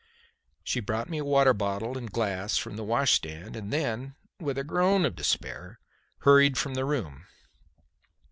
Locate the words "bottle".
1.53-1.95